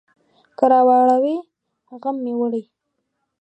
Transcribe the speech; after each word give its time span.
که 0.57 0.65
راواړوي، 0.71 1.37
غم 2.01 2.15
مې 2.23 2.33
وړي. 2.39 2.63